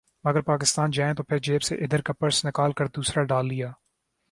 مگر 0.23 0.41
پاکستان 0.41 0.91
جائیں 0.91 1.13
تو 1.13 1.23
پھر 1.23 1.37
جیب 1.39 1.61
سے 1.61 1.75
ادھر 1.75 2.01
کا 2.01 2.13
پرس 2.13 2.43
نکال 2.45 2.71
کر 2.71 2.87
دوسرا 2.87 3.23
ڈال 3.23 3.47
لیا 3.47 3.71